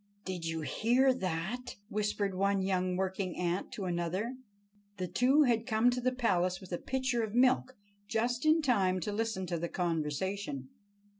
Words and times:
"Did 0.25 0.45
you 0.45 0.61
hear 0.61 1.13
that?" 1.13 1.75
whispered 1.87 2.33
one 2.33 2.63
young 2.63 2.95
working 2.95 3.37
ant 3.37 3.71
to 3.73 3.85
another. 3.85 4.35
The 4.97 5.07
two 5.07 5.43
had 5.43 5.67
come 5.67 5.91
to 5.91 6.01
the 6.01 6.11
palace 6.11 6.59
with 6.59 6.71
a 6.71 6.79
pitcher 6.79 7.23
of 7.23 7.35
milk 7.35 7.77
just 8.07 8.43
in 8.43 8.63
time 8.63 8.99
to 9.01 9.11
listen 9.11 9.45
to 9.45 9.59
the 9.59 9.69
conversation. 9.69 10.69